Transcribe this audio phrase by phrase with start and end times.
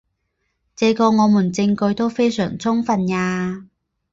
[0.75, 3.67] 这个我们证据都非常充分呀。